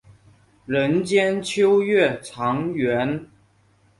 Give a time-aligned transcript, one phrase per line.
[0.65, 3.27] 人间秋月长圆。